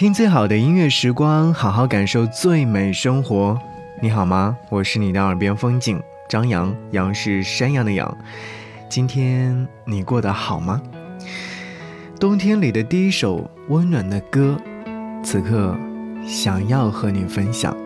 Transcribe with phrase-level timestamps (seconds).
[0.00, 3.60] 听最好的音乐时光好好感受最美生活。
[4.00, 4.56] 你好吗？
[4.70, 8.16] 我是你的耳边风景张扬扬是山羊的羊。
[8.88, 10.80] 今天你过得好吗？
[12.18, 14.58] 冬天里的第一首温暖的歌
[15.22, 15.76] 此刻
[16.26, 17.76] 想要和你分享。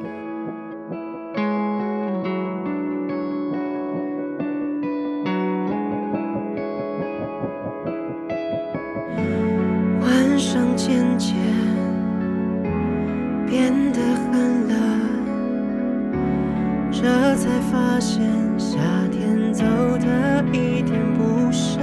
[17.71, 18.23] 发现
[18.59, 18.79] 夏
[19.11, 19.65] 天走
[19.99, 21.81] 的一点不舍，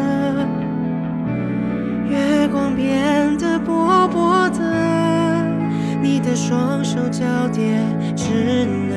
[2.07, 5.45] 月光变得薄薄的，
[6.01, 7.79] 你的双手交叠，
[8.15, 8.90] 只。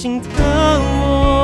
[0.00, 0.30] 心疼
[1.02, 1.39] 我。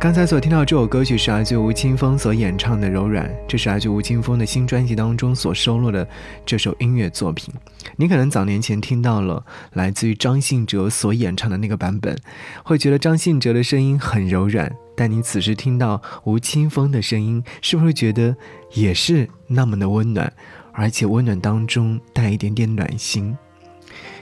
[0.00, 6.08] 刚才所听到这首歌曲是来自吴青峰所演唱的《柔软》，这是来自吴青峰的新专辑当中所收录的
[6.46, 7.52] 这首音乐作品。
[7.96, 9.44] 你可能早年前听到了
[9.74, 12.16] 来自于张信哲所演唱的那个版本，
[12.64, 18.34] 会觉得张信哲的声音很柔软，但你此时听到吴青峰的声音，是不是觉得
[18.72, 20.32] 也是那么的温暖，
[20.72, 23.36] 而且温暖当中带一点点暖心？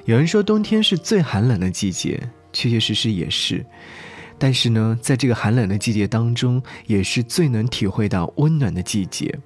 [0.07, 3.65] 有人说冬天是最寒冷的季节，确确实实也是。
[4.39, 9.37] 但是呢，在这个寒冷的季节当中，也是最能体会到温暖的季节。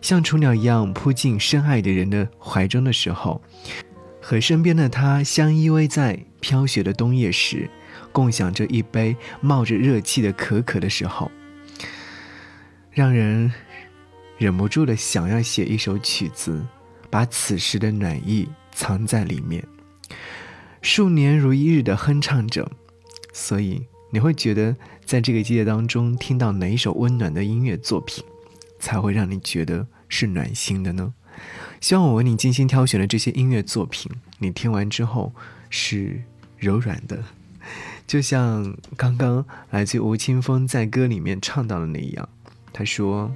[0.00, 3.42] 像雏鸟一样扑进深爱的人的怀中的时候，
[4.22, 7.68] 和身边的他相依偎在飘雪的冬夜时，
[8.10, 11.30] 共享着一杯冒着热气的可可的时候，
[12.90, 13.52] 让人
[14.38, 16.64] 忍不住的想要写一首曲子，
[17.10, 19.62] 把此时的暖意藏在里面，
[20.80, 22.70] 数年如一日的哼唱着，
[23.34, 23.84] 所以。
[24.10, 24.74] 你会觉得，
[25.04, 28.24] 在这个季节当中，听到哪一首温暖的音乐作品，
[28.78, 31.12] 才会让你觉得是暖心的呢？
[31.80, 35.32] 希望我为你精心挑选的这些音乐作品，你听完之后
[35.70, 36.22] 是
[36.56, 37.22] 柔软的，
[38.06, 42.28] 就像刚刚来自吴青峰在歌里面唱到的那样。
[42.72, 43.30] 他说：“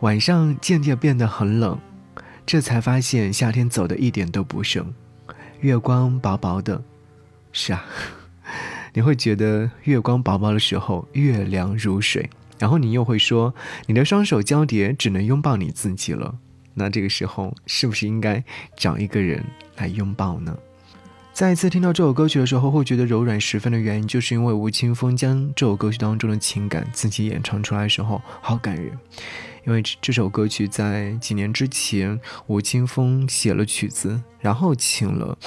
[0.00, 1.78] 晚上渐渐变得很冷，
[2.46, 4.92] 这才发现夏天走的一点都不剩，
[5.60, 6.82] 月光薄薄的，
[7.52, 7.84] 是啊。”
[8.92, 12.28] 你会觉得月光薄薄的时候，月凉如水，
[12.58, 13.54] 然后你又会说，
[13.86, 16.36] 你的双手交叠，只能拥抱你自己了。
[16.74, 18.42] 那这个时候，是不是应该
[18.76, 19.44] 找一个人
[19.76, 20.56] 来拥抱呢？
[21.32, 28.98] 再一次听到这首歌曲的时候，会觉得柔软十分的原因，就是因为吴青峰将这首歌曲当中的情感自己演唱出来的时候，好感人。
[29.66, 35.38] 因为这首歌曲在几年之前，吴青峰写了曲子，然后请了。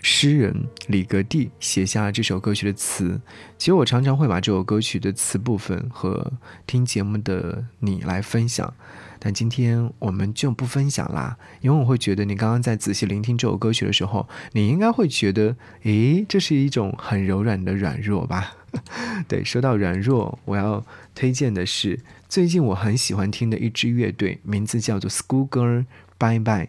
[0.00, 0.54] 诗人
[0.86, 3.20] 李格弟写下了这首歌曲的词，
[3.58, 6.32] 其实我常常会把这首歌曲的词部分和
[6.66, 8.72] 听节目的你来分享，
[9.18, 18.54] 但今天我们就不分享啦，因为我会觉得你刚刚在仔细聆听这首歌曲的时候，你应该会觉得，诶，这是一种很柔软的软弱吧？
[19.26, 20.84] 对，说到软弱，我要
[21.14, 21.98] 推荐的是
[22.28, 25.86] 最近我很喜欢听的一支乐队，名字叫做 School Girl
[26.18, 26.68] Bye Bye。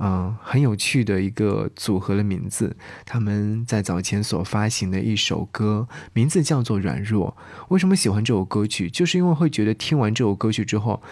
[0.00, 2.76] 嗯，很有趣的一个组合的名字。
[3.04, 7.36] 他们在早前所发行的一首歌，名字叫做《软弱》。
[7.68, 8.88] 为什么喜欢这首歌曲？
[8.88, 11.02] 就是因为会觉得听完这首歌曲之后，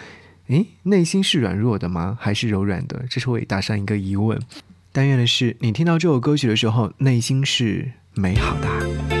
[0.47, 2.17] 诶，内心是软弱的吗？
[2.19, 3.05] 还是柔软的？
[3.09, 4.39] 这是我打上一个疑问。
[4.93, 9.16] 但愿的是，你听到这首歌曲的时候，内心是美好的。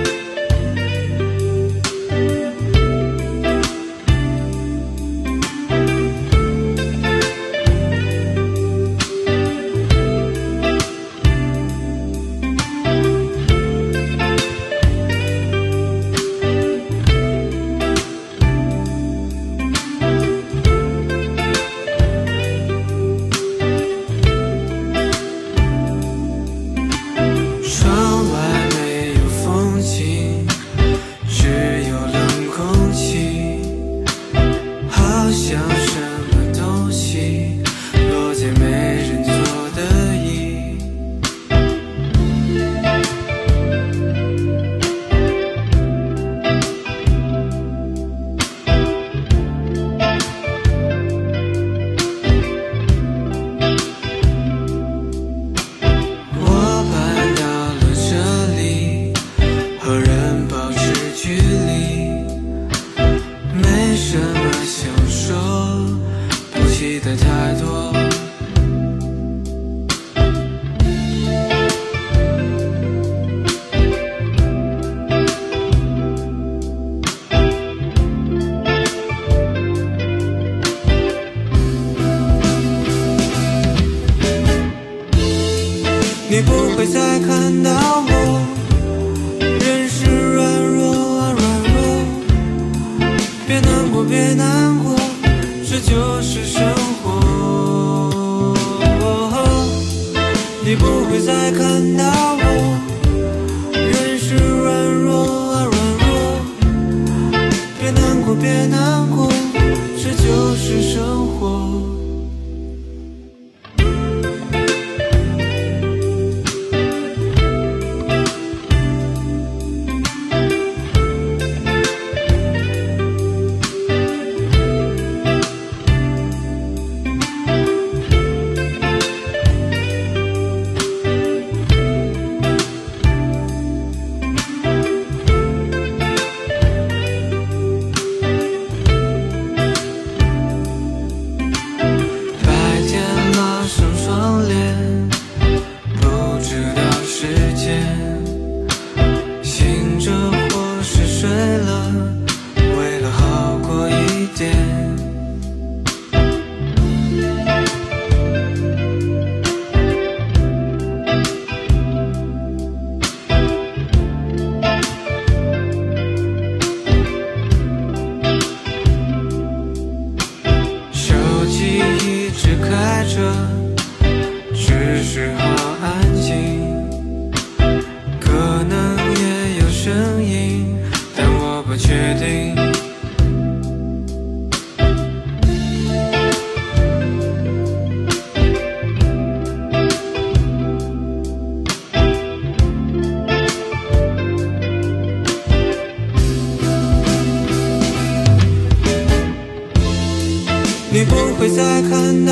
[35.47, 35.76] 션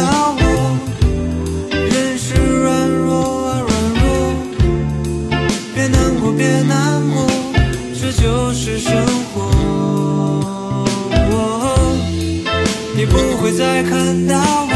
[0.05, 0.41] 到我，
[1.71, 3.71] 人是软弱啊软
[4.01, 4.03] 弱，
[5.73, 7.25] 别难过别难过，
[7.99, 8.93] 这就是生
[9.33, 9.33] 活。
[12.95, 14.35] 你不会再看到
[14.69, 14.73] 我。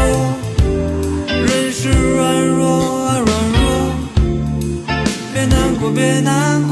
[1.45, 2.65] 人是软弱
[3.05, 3.62] 啊软弱。
[5.31, 6.68] 别难过别难过。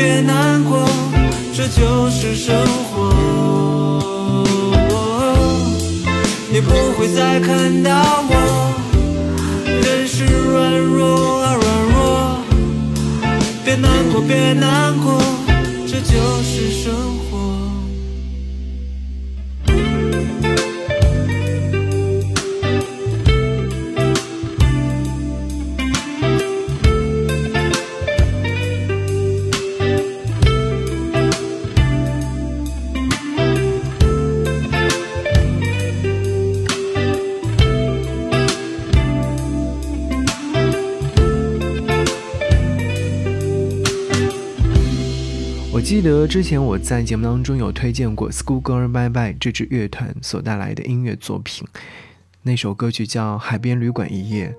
[0.00, 0.78] 别难过，
[1.52, 3.10] 这就是生活。
[6.52, 7.90] 你不会再看到
[8.30, 8.32] 我。
[9.66, 11.98] 人是软弱啊软弱，
[13.64, 15.20] 别难过别难过，
[15.84, 16.14] 这就
[16.44, 17.27] 是生活。
[45.88, 51.66] 记得之前我在节目当中有推荐过 Schoolgirl Bye Bye 这支乐团所带来的音乐作品，
[52.42, 54.50] 那首歌曲叫《海边旅馆一夜》。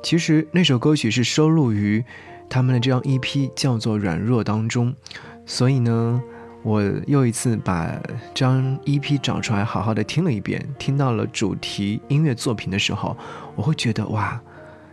[0.00, 2.04] 其实那首歌曲是收录于
[2.48, 4.94] 他们的这张 EP 叫做《软弱》当中，
[5.44, 6.22] 所以呢，
[6.62, 8.00] 我又一次把
[8.32, 10.64] 这张 EP 找出来，好好的听了一遍。
[10.78, 13.16] 听到了主题音乐作品的时候，
[13.56, 14.40] 我会觉得哇，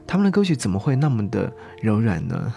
[0.08, 2.52] 他们的歌曲怎么会那么的柔软呢？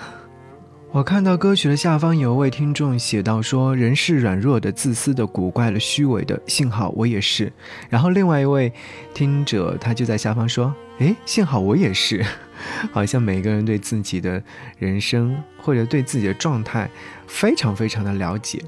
[0.93, 7.53] 我看到歌曲的下方有一位听众写到说：“人是软弱的、自私的、古怪的、虚伪的，幸好我也是。”
[7.91, 8.73] 然后另外一位
[9.13, 12.25] 听者他就在下方说：“诶，幸好我也是。
[12.93, 14.43] ”好像每个人对自己的
[14.79, 16.89] 人生或者对自己的状态
[17.27, 18.63] 非常非常的了解。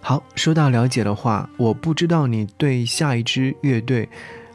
[0.00, 4.08] 好，说到了解的话，我不知道你对下一支乐队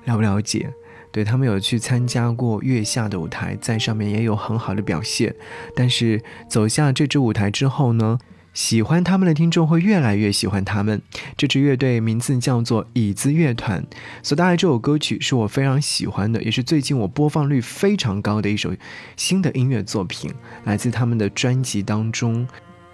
[0.04, 0.74] 了不了解。
[1.12, 5.36] 对他们有去参加过月下的舞台，在上面也有很好的表现。
[5.76, 8.18] 但是走下这支舞台之后呢，
[8.54, 11.02] 喜欢他们的听众会越来越喜欢他们。
[11.36, 13.86] 这支乐队名字叫做椅子乐团，
[14.24, 18.74] 所带来这首歌曲是我非常喜欢的，也是最近我播放率非常高的一首
[19.16, 22.48] 新的音乐作品，来自他们的专辑当中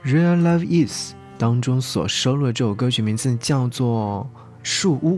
[0.09, 4.27] 《Real Love Is》当中所收录的这首歌曲，名字叫做
[4.63, 5.17] 《树屋》。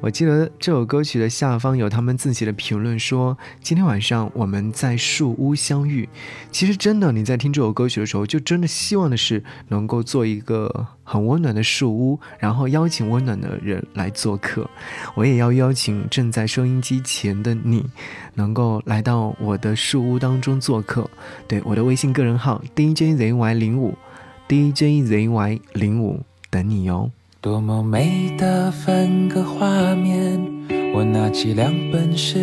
[0.00, 6.08] 我记得这首歌曲的下方有他们自己的评论说：“今天晚上我们在树屋相遇。”
[6.52, 14.68] 其实真的，你在听这首歌曲的时候，就真的希望的是能够做一个很温暖的树屋，然后邀请温暖的人来做客。
[15.14, 17.84] 我也要邀请正在收音机前的你，
[18.34, 21.10] 能够来到我的树屋当中做客。
[21.48, 23.96] 对，我的微信个人号 DJZY 零五
[24.48, 27.10] ，DJZY 零五等你哟。
[27.46, 30.36] 多么美的分割画面！
[30.92, 32.40] 我拿起两本诗，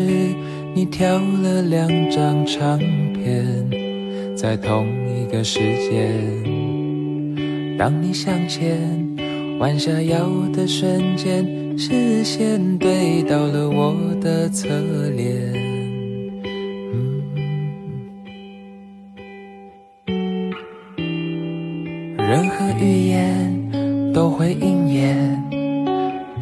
[0.74, 2.80] 你挑了两张唱
[3.12, 3.70] 片，
[4.34, 6.08] 在同一个时间。
[7.78, 8.80] 当你向前
[9.60, 15.52] 弯下腰的瞬间，视线对到了我的侧脸。
[22.16, 23.53] 任何语言。
[24.14, 25.42] 都会应验。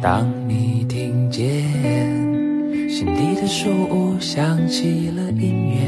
[0.00, 1.46] 当你听见
[2.88, 5.78] 心底的树屋响起了音乐，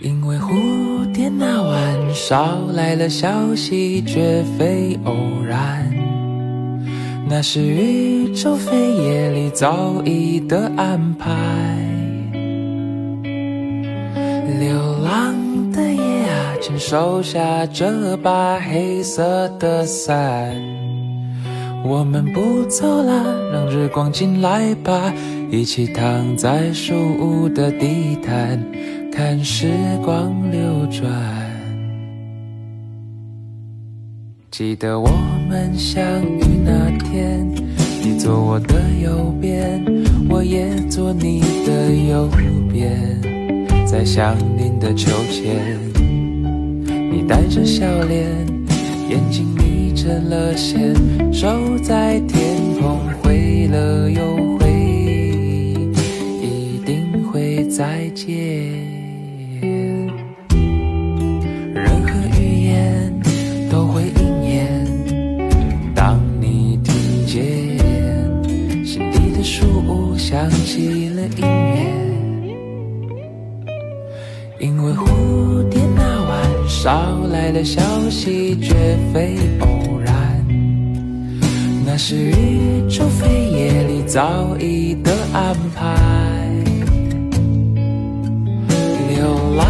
[0.00, 5.14] 因为蝴蝶那晚捎来了消息，绝非偶
[5.46, 5.92] 然，
[7.28, 11.81] 那是宇宙飞页里早已的安排。
[16.72, 20.56] 请收下这把黑色的伞，
[21.84, 25.12] 我们不走了，让日光进来吧，
[25.50, 28.58] 一起躺在树屋的地毯，
[29.12, 29.70] 看时
[30.02, 31.12] 光流转。
[34.50, 35.10] 记得我
[35.50, 37.46] 们相遇那天，
[38.02, 39.84] 你坐我的右边，
[40.26, 42.26] 我也坐你的右
[42.72, 43.20] 边，
[43.86, 45.92] 在相邻的秋千。
[47.12, 48.26] 你带着笑脸
[49.10, 50.94] 眼睛眯成了线
[51.30, 54.72] 守在天空回了又回
[56.40, 58.32] 一定会再见。
[61.74, 63.20] 任何预言
[63.70, 64.86] 都会应验
[65.94, 67.36] 当你听见
[68.86, 72.02] 心底的树屋响起了音乐。
[74.58, 76.21] 因为蝴蝶那
[76.72, 78.74] 捎来的消息绝
[79.12, 80.44] 非偶然，
[81.86, 85.94] 那是宇宙飞页里早已的安排。
[89.10, 89.66] 流浪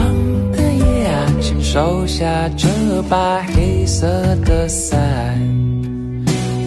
[0.53, 2.69] 的夜啊，请收下这
[3.11, 4.07] 把黑色
[4.47, 4.99] 的伞，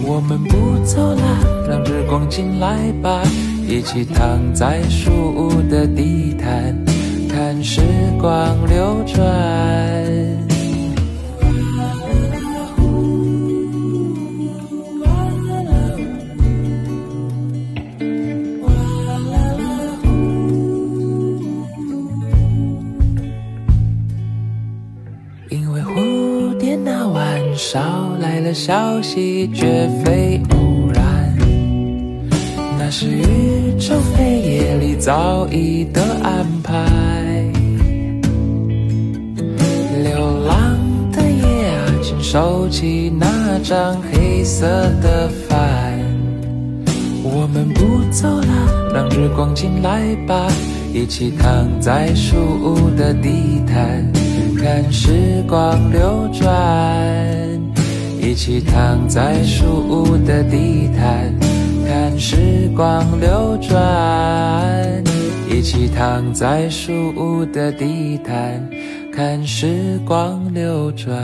[0.06, 3.24] 我们不走了，让日光进来吧，
[3.68, 6.76] 一起躺在树屋的地毯。
[7.28, 7.82] 看时
[8.22, 8.32] 光
[8.66, 9.24] 流转，
[28.96, 31.38] 消息，绝非偶然，
[32.80, 36.86] 那是宇宙飞页里早已的安排。
[40.02, 40.80] 流浪
[41.12, 44.66] 的夜啊，请收起那张黑色
[45.02, 46.00] 的帆，
[47.22, 50.48] 我们不走了，让日光进来吧，
[50.94, 54.10] 一起躺在树屋的地毯，
[54.58, 57.45] 看时光流转。
[58.36, 61.34] 一起躺在树屋的地毯，
[61.88, 65.04] 看时光流转。
[65.50, 68.62] 一起躺在树屋的地毯，
[69.14, 71.16] 看时光流转。